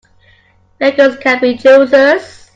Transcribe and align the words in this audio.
Beggars 0.79 1.19
can't 1.21 1.39
be 1.43 1.55
choosers. 1.55 2.49